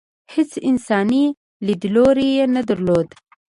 هېڅ 0.33 0.51
انساني 0.69 1.23
لیدلوری 1.65 2.27
یې 2.37 2.45
نه 2.55 2.61
درلود. 2.69 3.07